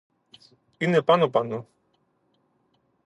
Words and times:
Είναι 0.77 1.01
πάνω 1.03 1.29
πάνω. 1.29 1.67